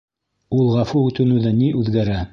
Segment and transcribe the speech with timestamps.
[0.59, 2.23] Ул ғәфү үтенеүҙән ни үҙгәрә?